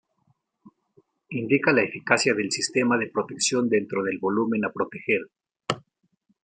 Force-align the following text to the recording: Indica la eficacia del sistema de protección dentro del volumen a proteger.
Indica 1.29 1.71
la 1.71 1.83
eficacia 1.83 2.33
del 2.33 2.51
sistema 2.51 2.97
de 2.97 3.11
protección 3.11 3.69
dentro 3.69 4.01
del 4.01 4.17
volumen 4.17 4.65
a 4.65 4.71
proteger. 4.71 5.29